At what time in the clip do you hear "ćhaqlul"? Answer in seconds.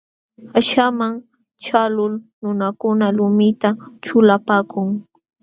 1.63-2.13